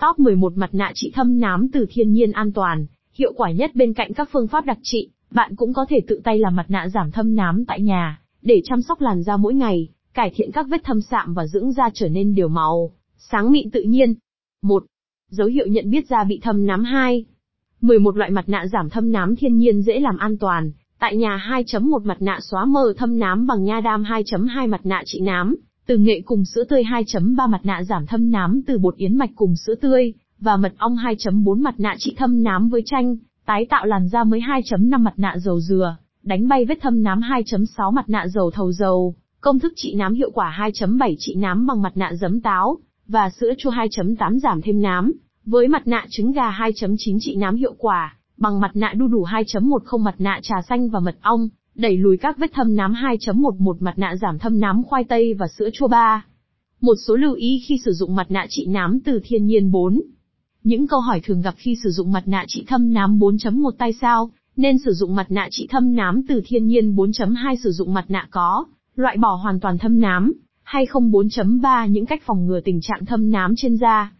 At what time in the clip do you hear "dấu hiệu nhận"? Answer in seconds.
15.30-15.90